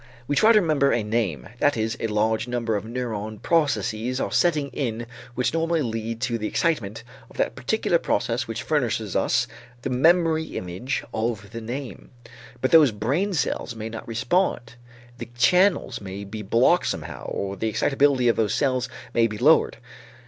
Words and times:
We 0.27 0.35
try 0.35 0.51
to 0.51 0.59
remember 0.59 0.91
a 0.91 1.03
name, 1.03 1.47
that 1.59 1.77
is, 1.77 1.95
a 1.99 2.07
large 2.07 2.47
number 2.47 2.75
of 2.75 2.85
neuron 2.85 3.37
processes 3.37 4.19
are 4.19 4.31
setting 4.31 4.69
in 4.69 5.05
which 5.35 5.53
normally 5.53 5.83
lead 5.83 6.21
to 6.21 6.39
the 6.39 6.47
excitement 6.47 7.03
of 7.29 7.37
that 7.37 7.55
particular 7.55 7.99
process 7.99 8.47
which 8.47 8.63
furnishes 8.63 9.15
us 9.15 9.45
the 9.83 9.91
memory 9.91 10.57
image 10.57 11.03
of 11.13 11.51
the 11.51 11.61
name. 11.61 12.09
But 12.61 12.71
those 12.71 12.91
brain 12.91 13.35
cells 13.35 13.75
may 13.75 13.89
not 13.89 14.07
respond, 14.07 14.73
the 15.19 15.29
channels 15.37 16.01
may 16.01 16.23
be 16.23 16.41
blocked 16.41 16.87
somehow 16.87 17.25
or 17.27 17.55
the 17.55 17.67
excitability 17.69 18.27
of 18.27 18.37
those 18.37 18.55
cells 18.55 18.89
may 19.13 19.27
be 19.27 19.37
lowered. 19.37 19.77